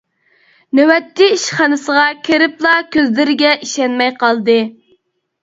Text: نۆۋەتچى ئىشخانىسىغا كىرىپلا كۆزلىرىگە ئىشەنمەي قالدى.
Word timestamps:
نۆۋەتچى 0.77 1.27
ئىشخانىسىغا 1.35 2.07
كىرىپلا 2.29 2.73
كۆزلىرىگە 2.97 3.53
ئىشەنمەي 3.69 4.13
قالدى. 4.25 4.59